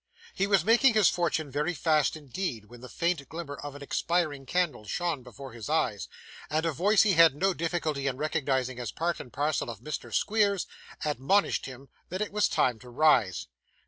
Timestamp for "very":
1.51-1.75